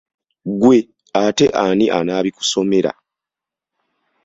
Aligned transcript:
Ggwe 0.51 0.77
ate 1.23 1.45
ani 1.65 1.85
anaabikusomera? 1.97 2.91